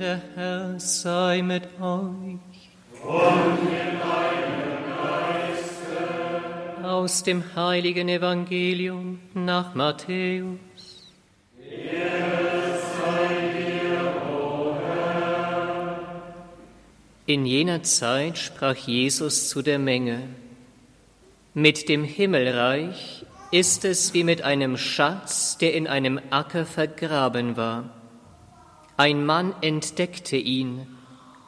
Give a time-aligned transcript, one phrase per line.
[0.00, 2.38] Der Herr sei mit euch.
[3.04, 6.06] Und mit deinem Geiste.
[6.82, 10.56] Aus dem heiligen Evangelium nach Matthäus.
[17.26, 20.22] In jener Zeit sprach Jesus zu der Menge,
[21.52, 27.99] mit dem Himmelreich ist es wie mit einem Schatz, der in einem Acker vergraben war.
[29.00, 30.86] Ein Mann entdeckte ihn,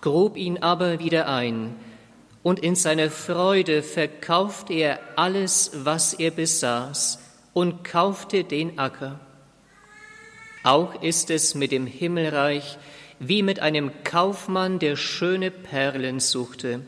[0.00, 1.76] grub ihn aber wieder ein,
[2.42, 7.18] und in seiner Freude verkaufte er alles, was er besaß,
[7.52, 9.20] und kaufte den Acker.
[10.62, 12.78] Auch ist es mit dem Himmelreich
[13.18, 16.80] wie mit einem Kaufmann, der schöne Perlen suchte.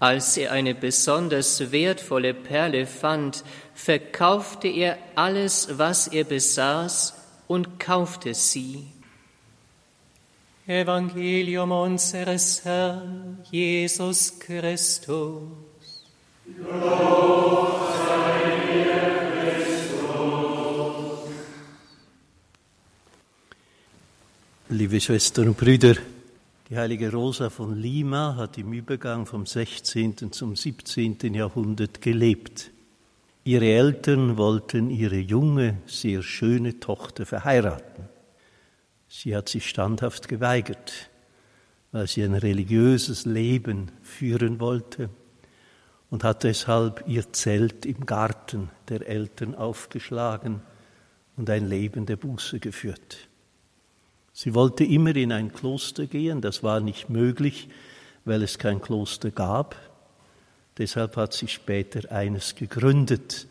[0.00, 7.14] Als er eine besonders wertvolle Perle fand, verkaufte er alles, was er besaß,
[7.46, 8.88] und kaufte sie.
[10.68, 15.52] Evangelium unseres Herrn Jesus Christus.
[16.58, 21.30] Lob sei dir, Christus.
[24.70, 25.94] Liebe Schwestern und Brüder,
[26.68, 30.32] die heilige Rosa von Lima hat im Übergang vom 16.
[30.32, 31.32] zum 17.
[31.32, 32.72] Jahrhundert gelebt.
[33.44, 38.15] Ihre Eltern wollten ihre junge, sehr schöne Tochter verheiraten.
[39.08, 41.10] Sie hat sich standhaft geweigert,
[41.92, 45.10] weil sie ein religiöses Leben führen wollte
[46.10, 50.60] und hat deshalb ihr Zelt im Garten der Eltern aufgeschlagen
[51.36, 53.28] und ein Leben der Buße geführt.
[54.32, 57.68] Sie wollte immer in ein Kloster gehen, das war nicht möglich,
[58.24, 59.76] weil es kein Kloster gab.
[60.76, 63.46] Deshalb hat sie später eines gegründet.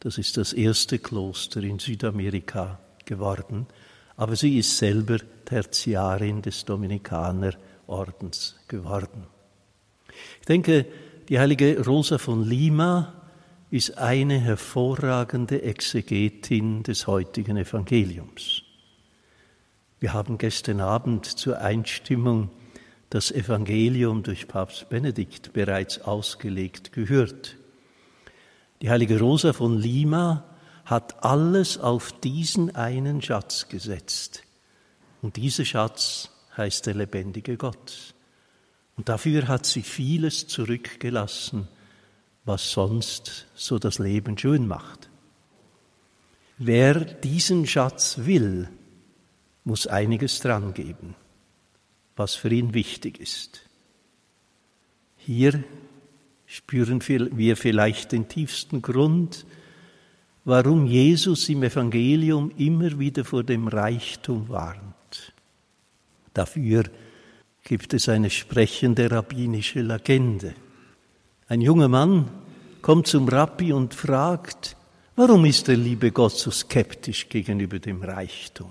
[0.00, 3.66] Das ist das erste Kloster in Südamerika geworden
[4.16, 9.24] aber sie ist selber Tertiarin des Dominikanerordens geworden.
[10.40, 10.86] Ich denke,
[11.28, 13.12] die heilige Rosa von Lima
[13.70, 18.62] ist eine hervorragende Exegetin des heutigen Evangeliums.
[19.98, 22.50] Wir haben gestern Abend zur Einstimmung
[23.10, 27.56] das Evangelium durch Papst Benedikt bereits ausgelegt gehört.
[28.82, 30.44] Die heilige Rosa von Lima
[30.86, 34.44] hat alles auf diesen einen Schatz gesetzt.
[35.20, 38.14] Und dieser Schatz heißt der lebendige Gott.
[38.96, 41.68] Und dafür hat sie vieles zurückgelassen,
[42.44, 45.10] was sonst so das Leben schön macht.
[46.56, 48.68] Wer diesen Schatz will,
[49.64, 51.16] muss einiges dran geben,
[52.14, 53.62] was für ihn wichtig ist.
[55.16, 55.64] Hier
[56.46, 59.44] spüren wir vielleicht den tiefsten Grund,
[60.46, 65.32] warum Jesus im Evangelium immer wieder vor dem Reichtum warnt.
[66.32, 66.84] Dafür
[67.64, 70.54] gibt es eine sprechende rabbinische Legende.
[71.48, 72.28] Ein junger Mann
[72.80, 74.76] kommt zum Rabbi und fragt,
[75.16, 78.70] warum ist der liebe Gott so skeptisch gegenüber dem Reichtum?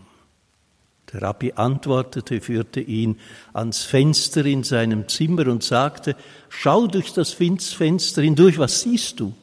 [1.11, 3.19] Der Rabbi antwortete, führte ihn
[3.51, 6.15] ans Fenster in seinem Zimmer und sagte,
[6.47, 9.33] schau durch das Fenster hindurch, was siehst du?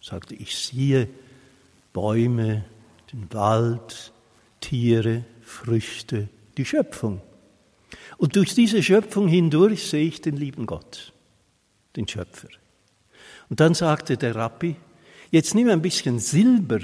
[0.00, 1.08] Sagte, ich sehe
[1.92, 2.64] Bäume,
[3.12, 4.12] den Wald,
[4.60, 7.20] Tiere, Früchte, die Schöpfung.
[8.18, 11.12] Und durch diese Schöpfung hindurch sehe ich den lieben Gott,
[11.96, 12.48] den Schöpfer.
[13.48, 14.76] Und dann sagte der Rabbi,
[15.30, 16.80] jetzt nimm ein bisschen Silber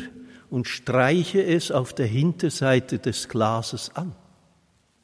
[0.50, 4.14] und streiche es auf der Hinterseite des Glases an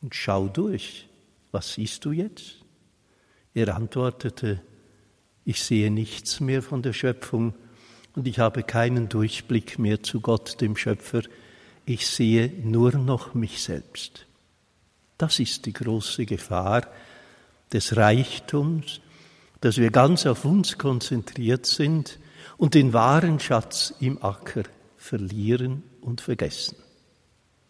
[0.01, 1.09] und schau durch.
[1.53, 2.57] Was siehst du jetzt?
[3.55, 4.61] Er antwortete,
[5.45, 7.55] ich sehe nichts mehr von der Schöpfung,
[8.15, 11.23] und ich habe keinen Durchblick mehr zu Gott, dem Schöpfer.
[11.85, 14.27] Ich sehe nur noch mich selbst.
[15.19, 16.87] Das ist die große Gefahr
[17.73, 19.01] des Reichtums,
[19.61, 22.19] dass wir ganz auf uns konzentriert sind
[22.59, 24.65] und den wahren Schatz im Acker
[24.97, 26.77] verlieren und vergessen.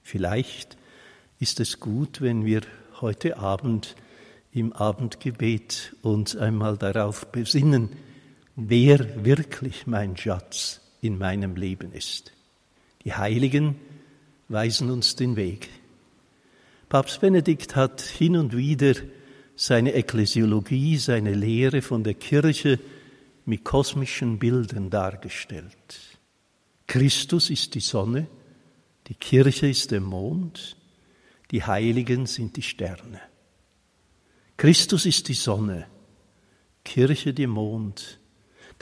[0.03, 0.77] Vielleicht
[1.39, 2.63] ist es gut, wenn wir
[3.01, 3.97] heute Abend
[4.53, 7.91] im Abendgebet uns einmal darauf besinnen,
[8.57, 12.33] wer wirklich mein Schatz in meinem Leben ist.
[13.05, 13.77] Die Heiligen
[14.49, 15.69] weisen uns den Weg.
[16.89, 18.95] Papst Benedikt hat hin und wieder
[19.57, 22.79] seine Ekklesiologie, seine Lehre von der Kirche
[23.45, 26.19] mit kosmischen Bildern dargestellt.
[26.87, 28.27] Christus ist die Sonne,
[29.09, 30.77] die Kirche ist der Mond,
[31.51, 33.21] die Heiligen sind die Sterne.
[34.57, 35.87] Christus ist die Sonne,
[36.85, 38.19] Kirche der Mond,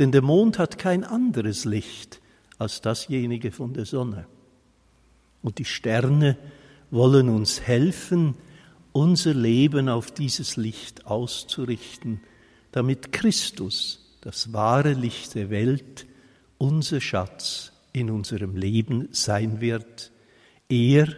[0.01, 2.23] denn der Mond hat kein anderes Licht
[2.59, 4.27] als dasjenige von der Sonne.
[5.43, 6.39] Und die Sterne
[6.91, 8.35] wollen uns helfen,
[8.93, 12.23] unser Leben auf dieses Licht auszurichten,
[12.73, 16.07] damit Christus, das wahre Licht der Welt,
[16.57, 20.13] unser Schatz in unserem Leben sein wird,
[20.71, 21.09] er,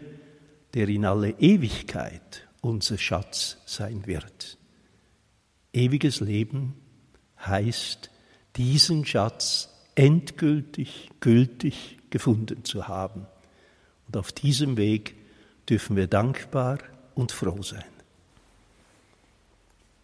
[0.74, 4.58] der in alle Ewigkeit unser Schatz sein wird.
[5.72, 6.74] Ewiges Leben
[7.38, 8.10] heißt,
[8.56, 13.26] diesen Schatz endgültig, gültig gefunden zu haben.
[14.06, 15.14] Und auf diesem Weg
[15.68, 16.78] dürfen wir dankbar
[17.14, 17.84] und froh sein.